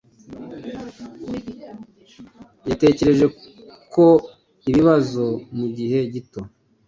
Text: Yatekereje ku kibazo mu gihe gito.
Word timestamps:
Yatekereje 2.69 3.25
ku 3.91 4.05
kibazo 4.63 5.25
mu 5.57 5.65
gihe 5.77 5.99
gito. 6.13 6.41